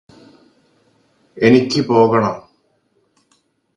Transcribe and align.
എനിക്ക് 1.37 1.81
പോകണം 1.81 2.35